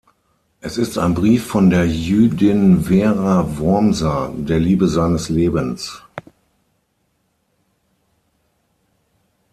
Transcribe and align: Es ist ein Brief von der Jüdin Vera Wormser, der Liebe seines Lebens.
Es 0.61 0.79
ist 0.79 0.97
ein 0.97 1.13
Brief 1.13 1.45
von 1.45 1.69
der 1.69 1.87
Jüdin 1.87 2.81
Vera 2.85 3.59
Wormser, 3.59 4.33
der 4.35 4.57
Liebe 4.59 4.87
seines 4.87 5.29
Lebens. 5.29 6.01